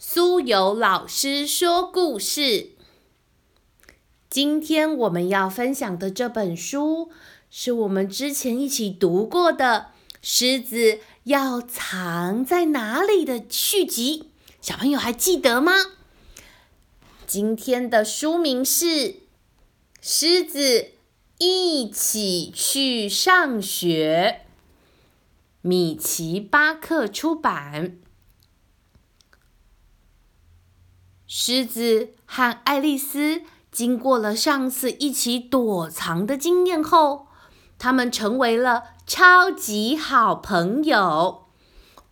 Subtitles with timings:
[0.00, 2.70] 苏有老师说故事。
[4.30, 7.10] 今天我们要分享的这本书，
[7.50, 9.86] 是我们之前一起读过的
[10.22, 14.28] 《狮子要藏在哪里》的续集。
[14.60, 15.72] 小朋友还记得吗？
[17.26, 18.86] 今天的书名是
[20.00, 20.92] 《狮子
[21.38, 24.42] 一起去上学》，
[25.60, 27.96] 米奇巴克出版。
[31.30, 37.26] 狮子和爱丽丝经过了上次一起躲藏的经验后，
[37.78, 41.44] 他们成为了超级好朋友。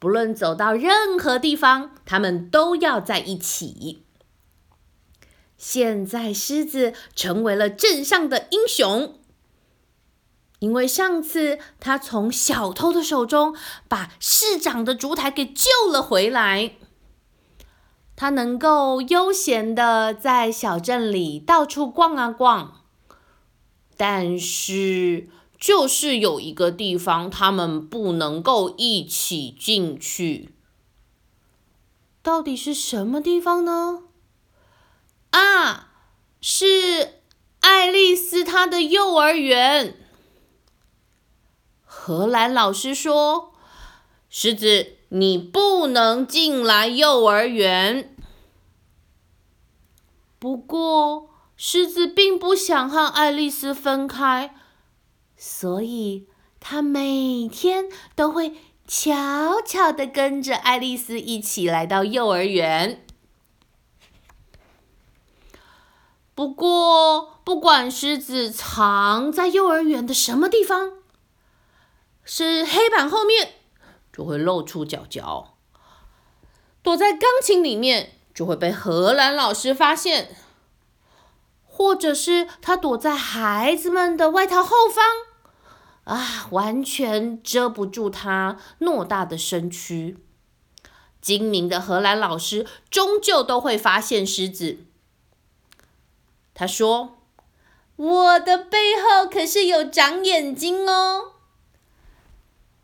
[0.00, 4.02] 不论走到任何地方，他们都要在一起。
[5.56, 9.20] 现在，狮子成为了镇上的英雄，
[10.58, 13.56] 因为上次他从小偷的手中
[13.86, 16.72] 把市长的烛台给救了回来。
[18.16, 22.82] 他能够悠闲的在小镇里到处逛啊逛，
[23.96, 30.54] 但是就是有一个地方他们不能够一起进去。
[32.22, 34.04] 到底是什么地方呢？
[35.30, 35.90] 啊，
[36.40, 37.20] 是
[37.60, 39.96] 爱丽丝她的幼儿园。
[41.84, 43.52] 荷兰老师说
[44.30, 48.14] ：“狮子。”你不能进来幼儿园。
[50.38, 54.54] 不过，狮子并不想和爱丽丝分开，
[55.36, 56.28] 所以
[56.60, 58.54] 他每天都会
[58.86, 63.06] 悄悄的跟着爱丽丝一起来到幼儿园。
[66.34, 70.94] 不过，不管狮子藏在幼儿园的什么地方，
[72.24, 73.54] 是黑板后面。
[74.16, 75.56] 就会露出脚脚，
[76.84, 80.36] 躲在钢琴里面就会被荷兰老师发现，
[81.66, 85.04] 或者是他躲在孩子们的外套后方，
[86.04, 90.16] 啊，完全遮不住他偌大的身躯。
[91.20, 94.78] 精明的荷兰老师终究都会发现狮子。
[96.54, 97.16] 他说
[97.96, 101.32] ：“我的背后可是有长眼睛哦。”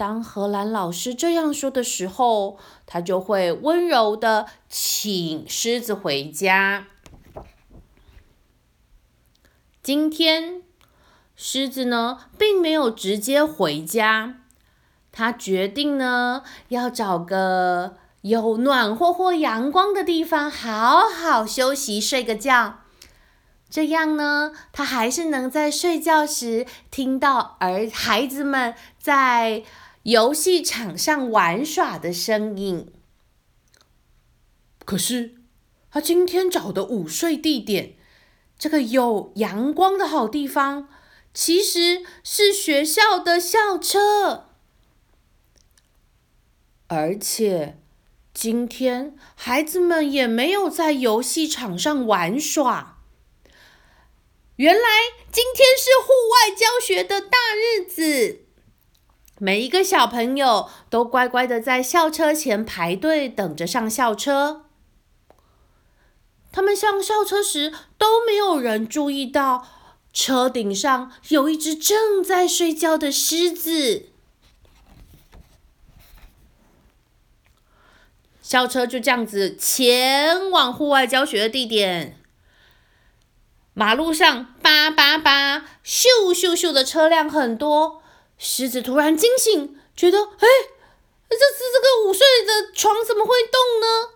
[0.00, 6.86] 当荷兰老师这样说的时候，他就会温柔的请狮子回家。
[9.82, 10.62] 今天，
[11.36, 14.36] 狮子呢并没有直接回家，
[15.12, 22.78] 他决定呢要找个有暖和或阳光的地方，好好休息，睡个觉。
[23.68, 29.62] 这样呢，他还是能在睡觉时听到儿孩子们在。
[30.02, 32.92] 游戏场上玩耍的声音。
[34.84, 35.36] 可是，
[35.90, 37.96] 他今天找的午睡地点，
[38.58, 40.88] 这个有阳光的好地方，
[41.34, 44.48] 其实是学校的校车。
[46.88, 47.78] 而且，
[48.32, 52.98] 今天孩子们也没有在游戏场上玩耍。
[54.56, 54.80] 原来，
[55.30, 58.46] 今天是户外教学的大日子。
[59.42, 64.66] 每一个小朋友都乖乖的在校车前排队，等着上校车。
[66.52, 69.66] 他们上校车时，都没有人注意到
[70.12, 74.10] 车顶上有一只正在睡觉的狮子。
[78.42, 82.18] 校车就这样子前往户外教学的地点。
[83.72, 88.02] 马路上叭叭叭，咻咻咻的车辆很多。
[88.42, 90.48] 狮子突然惊醒，觉得：“哎，
[91.28, 94.14] 这次这个午睡的床怎么会动呢？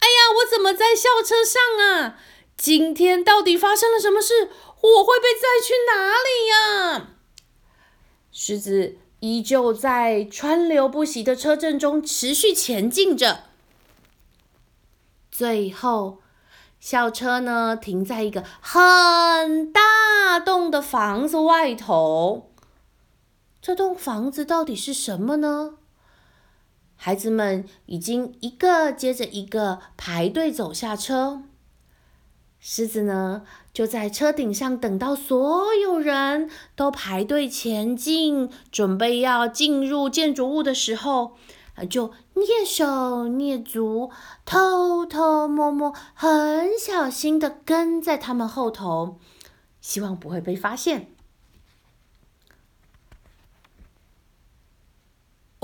[0.00, 2.18] 哎呀，我怎么在校车上啊？
[2.54, 4.50] 今天到底发生了什么事？
[4.82, 7.08] 我会被载去哪里呀？”
[8.30, 13.44] 狮子依旧在川流不息的车阵中持续前进着。
[15.30, 16.18] 最后，
[16.78, 22.50] 校车呢停在一个很大栋的房子外头。
[23.64, 25.76] 这栋房子到底是什么呢？
[26.96, 31.44] 孩子们已经一个接着一个排队走下车。
[32.60, 41.38] 狮子呢，就在车顶上等到所有人都排队前进，准备要进入建筑物的时候，
[41.88, 42.84] 就蹑手
[43.26, 44.10] 蹑足、
[44.44, 49.18] 偷偷摸摸、很小心的跟在他们后头，
[49.80, 51.13] 希望不会被发现。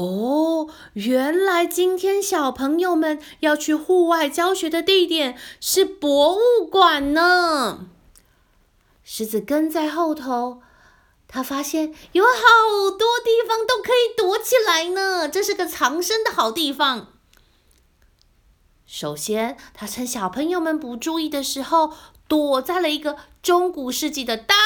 [0.01, 7.87] 哦，原来今天小朋友们要去户外教学的地点是博物馆呢。
[9.05, 10.63] 狮子跟在后头，
[11.29, 17.09] 他发现有好多地方都可以躲起来呢，这是个藏身的好地方。
[18.87, 21.93] 首先，他趁小朋友们不注意的时候，
[22.27, 24.57] 躲在了一个中古世纪的大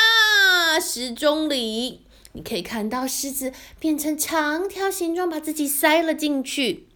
[0.80, 2.03] 时钟里。
[2.34, 6.88] 你可以看到狮子变成长条形状，把自己塞了进去。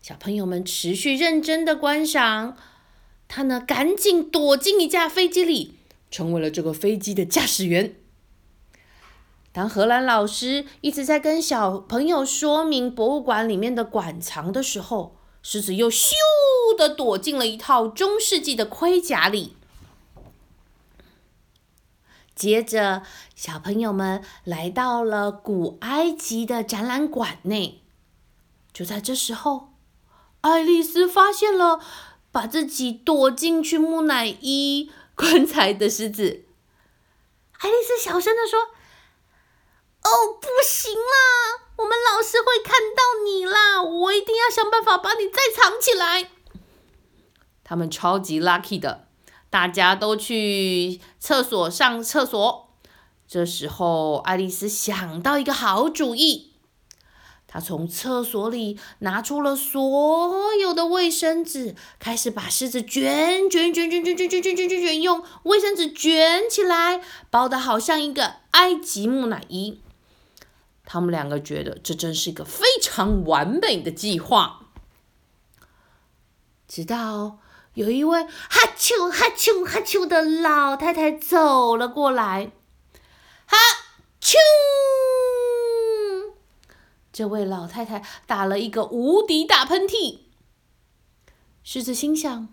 [0.00, 2.56] 小朋友们持续认真的观赏，
[3.28, 5.74] 他呢赶紧躲进一架飞机里，
[6.10, 7.94] 成为了这个飞机的驾驶员。
[9.52, 16.12] 当荷兰老师一直在跟小朋友说明博物馆里面的馆藏的时候，狮子又咻
[16.78, 19.56] 的躲进了一套中世纪的盔甲里。
[22.40, 23.02] 接着，
[23.36, 27.82] 小朋友们来到了古埃及的展览馆内。
[28.72, 29.74] 就在这时候，
[30.40, 31.80] 爱丽丝发现了
[32.32, 36.46] 把自己躲进去木乃伊棺材的狮子。
[37.58, 38.58] 爱丽丝小声的说
[40.00, 43.82] ：“哦，不行啦！”我们老师会看到你啦！
[43.82, 46.30] 我一定要想办法把你再藏起来。
[47.62, 49.08] 他们超级 lucky 的，
[49.50, 52.68] 大家都去厕所上厕所。
[53.28, 56.52] 这时候，爱丽丝想到一个好主意，
[57.46, 67.00] 她从厕所里拿出了所有的卫生纸，开始把狮子卷卷卷卷卷卷卷卷卷卷卷，用卫生纸卷起来，
[67.30, 69.80] 包的好像一个埃及木乃伊。
[70.84, 74.66] 他们两个觉得这真是一个非常完美的计划。
[76.66, 77.38] 直到
[77.74, 82.52] 有一位哈啾哈啾哈啾的老太太走了过来，
[83.46, 83.56] 哈
[84.20, 84.36] 啾！
[87.12, 90.20] 这位老太太打了一个无敌大喷嚏。
[91.62, 92.48] 狮子心想：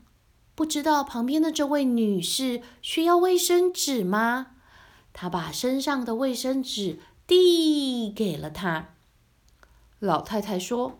[0.56, 4.48] 不知道旁边的这位女士需要卫生纸吗？
[5.14, 7.00] 她把身上的卫生纸。
[7.28, 8.96] 递给了她。
[10.00, 10.98] 老太太说：“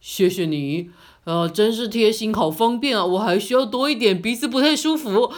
[0.00, 0.90] 谢谢你，
[1.24, 3.04] 呃，真是贴心，好方便啊！
[3.04, 5.32] 我还需要多一点，鼻子不太舒服。”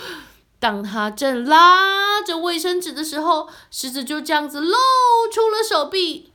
[0.61, 4.77] 当他正拉着卫生纸的时候，狮子就这样子露
[5.33, 6.33] 出了手臂。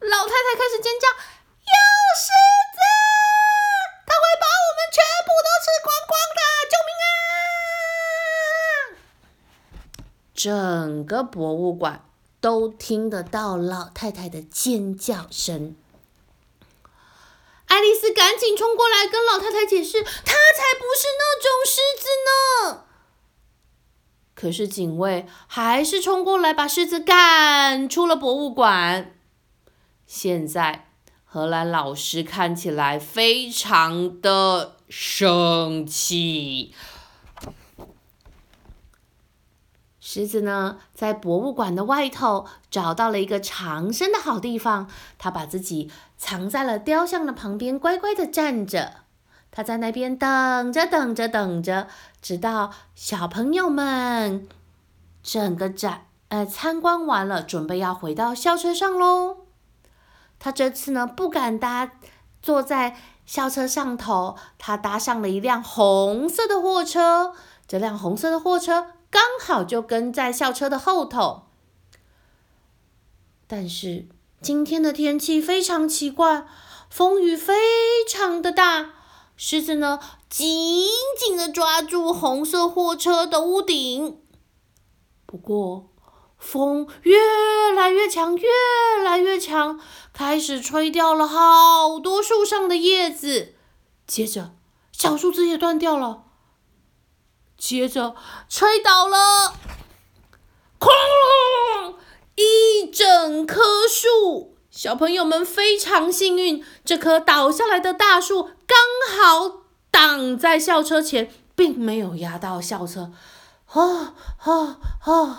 [0.00, 1.06] 老太太开始尖叫
[1.60, 1.74] ：“有
[2.16, 2.32] 狮
[2.72, 2.80] 子！
[4.06, 6.40] 它会把我们全部都吃光光的！
[6.70, 6.90] 救命
[8.94, 9.04] 啊！”
[10.34, 12.04] 整个博物馆。
[12.40, 15.76] 都听得到老太太的尖叫声。
[17.80, 22.84] 爱丽丝赶紧冲过来跟老太太解释：“她才不是那种狮子呢！”
[24.36, 29.14] 可是警卫还是冲过来把狮子赶出了博物馆。
[30.06, 30.90] 现在
[31.24, 36.74] 荷兰老师看起来非常的生气。
[40.00, 44.88] 狮子呢，在博物馆的外头找到了一个藏身的好地方，
[45.18, 48.94] 它把自己藏在了雕像的旁边，乖乖的站着。
[49.52, 51.88] 他在那边等着，等着，等着，
[52.22, 54.48] 直到小朋友们
[55.22, 59.38] 整个展呃参观完了，准备要回到校车上喽。
[60.38, 61.90] 他这次呢，不敢搭
[62.40, 62.96] 坐在
[63.26, 67.34] 校车上头，他搭上了一辆红色的货车。
[67.68, 68.86] 这辆红色的货车。
[69.10, 71.46] 刚好就跟在校车的后头，
[73.46, 74.06] 但是
[74.40, 76.46] 今天的天气非常奇怪，
[76.88, 77.54] 风雨非
[78.08, 78.92] 常的大。
[79.36, 79.98] 狮子呢，
[80.28, 80.86] 紧
[81.18, 84.20] 紧的抓住红色货车的屋顶。
[85.26, 85.90] 不过，
[86.38, 87.18] 风越
[87.74, 88.48] 来越强，越
[89.02, 89.80] 来越强，
[90.12, 93.54] 开始吹掉了好多树上的叶子。
[94.06, 94.52] 接着，
[94.92, 96.24] 小树枝也断掉了。
[97.60, 98.16] 接着
[98.48, 99.54] 吹倒了，
[100.80, 100.88] 哐
[101.84, 101.98] 隆！
[102.34, 104.56] 一整棵树。
[104.70, 108.78] 小朋友们非常幸运，这棵倒下来的大树刚
[109.14, 113.12] 好挡在校车前，并没有压到校车。
[113.72, 114.14] 哦
[114.46, 115.36] 哦哦！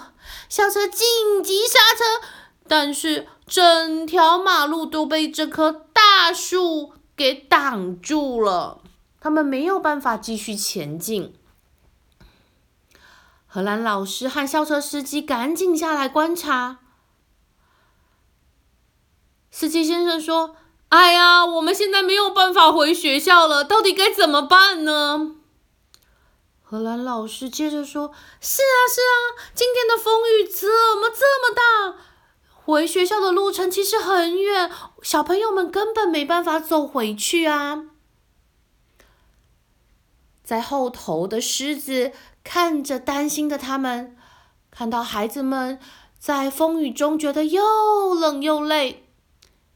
[0.47, 2.27] 校车紧急刹车，
[2.67, 8.79] 但是整条马路都被这棵大树给挡住了，
[9.19, 11.33] 他们没有办法继续前进。
[13.53, 16.77] 荷兰老师和校车司机赶紧下来观察。
[19.51, 20.55] 司机先生说
[20.87, 25.35] ：“哎呀，我们现在没有办法回学校了，到底该怎么办呢？”
[26.63, 31.99] 荷兰老师接着说：“是啊，是啊，今天的风雨怎么这么大？
[32.63, 34.71] 回学校的路程其实很远，
[35.03, 37.87] 小朋友们根本没办法走回去啊。
[40.51, 42.11] 在后头的狮子
[42.43, 44.17] 看着担心的他们，
[44.69, 45.79] 看到孩子们
[46.19, 49.07] 在风雨中觉得又冷又累。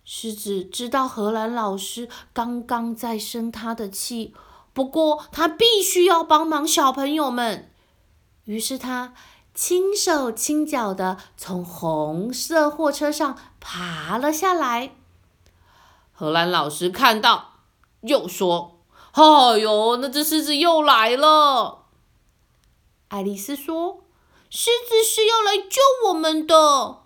[0.04, 4.36] 狮子知道荷兰老师刚刚在生他的气，
[4.74, 7.72] 不过他必须要帮忙小朋友们。
[8.44, 9.14] 于是他
[9.54, 14.92] 轻手轻脚的从红色货车上爬了下来。
[16.12, 17.62] 荷兰老师看到，
[18.02, 18.75] 又说
[19.16, 21.86] ：“哎呦，那只狮子又来了。”
[23.10, 24.04] 爱丽丝说
[24.50, 27.04] ：“狮子是要来救我们的。”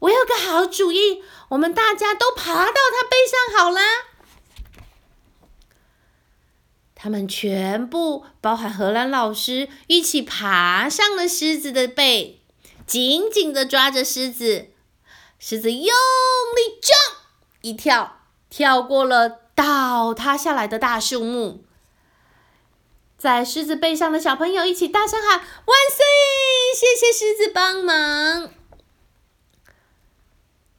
[0.00, 3.80] 我有个好主意，我们大家都爬到它背上好啦。
[6.94, 12.42] 他们全部，包含荷兰老师，一起爬上了狮子的背，
[12.86, 14.70] 紧紧的抓着狮子。
[15.38, 16.80] 狮子用力
[17.60, 18.20] 一跳，
[18.50, 21.64] 跳过了倒塌下来的大树木。
[23.18, 26.04] 在狮子背上的小朋友一起大声喊：“万岁！
[26.74, 28.50] 谢谢狮子帮忙。”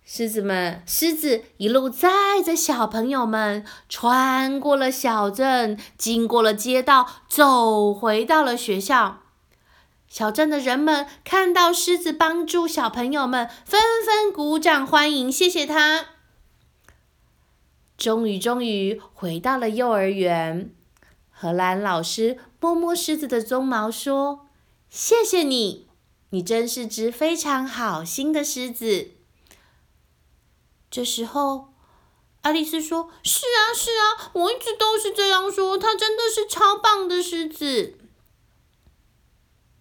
[0.05, 2.09] 狮子们，狮子一路载
[2.45, 9.21] 着小朋友们，穿过了小镇，经过了街道，走回到了学校。
[10.07, 16.12] 小镇的人们看到狮子帮助小朋友们，纷纷鼓掌欢迎，谢谢他。
[18.03, 20.75] 终于，终于回到了幼儿园。
[21.31, 24.49] 荷兰老师摸摸狮子的鬃毛，说
[24.91, 25.87] ：“谢谢你，
[26.31, 29.11] 你真是只非常好心的狮子。”
[30.91, 31.69] 这时候，
[32.41, 35.77] 爱丽丝说：“是啊，是啊，我一直都是这样说。
[35.77, 37.97] 他真的是超棒的狮子。”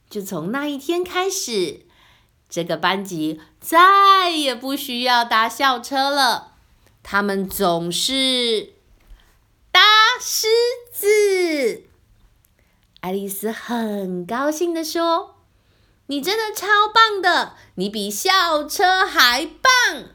[0.09, 1.87] 就从那一天开始，
[2.49, 6.51] 这个班级再也不需要搭校车了。
[7.02, 8.75] 他们总是
[9.71, 9.80] 搭
[10.21, 10.49] 狮
[10.92, 11.87] 子。
[13.00, 15.37] 爱丽丝很高兴的说
[16.06, 20.11] ：“你真的超棒的，你比校车还棒！”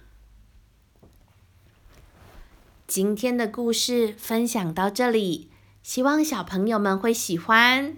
[2.88, 5.52] 今天的故事分享到这里，
[5.84, 7.98] 希望小朋友们会喜欢。